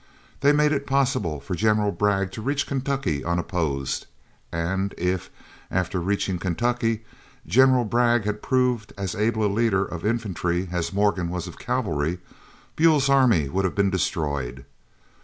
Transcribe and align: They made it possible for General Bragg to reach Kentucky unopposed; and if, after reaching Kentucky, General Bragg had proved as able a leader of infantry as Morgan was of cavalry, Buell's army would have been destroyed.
They 0.39 0.51
made 0.51 0.71
it 0.71 0.87
possible 0.87 1.39
for 1.39 1.53
General 1.53 1.91
Bragg 1.91 2.31
to 2.31 2.41
reach 2.41 2.65
Kentucky 2.65 3.23
unopposed; 3.23 4.07
and 4.51 4.95
if, 4.97 5.29
after 5.69 5.99
reaching 6.01 6.39
Kentucky, 6.39 7.03
General 7.45 7.85
Bragg 7.85 8.23
had 8.23 8.41
proved 8.41 8.93
as 8.97 9.13
able 9.13 9.45
a 9.45 9.47
leader 9.47 9.85
of 9.85 10.03
infantry 10.03 10.67
as 10.71 10.91
Morgan 10.91 11.29
was 11.29 11.45
of 11.45 11.59
cavalry, 11.59 12.17
Buell's 12.75 13.09
army 13.09 13.47
would 13.47 13.63
have 13.63 13.75
been 13.75 13.91
destroyed. 13.91 14.65